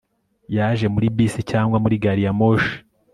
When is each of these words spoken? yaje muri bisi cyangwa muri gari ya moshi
yaje 0.55 0.85
muri 0.93 1.07
bisi 1.17 1.41
cyangwa 1.51 1.77
muri 1.83 1.95
gari 2.03 2.21
ya 2.25 2.33
moshi 2.39 2.75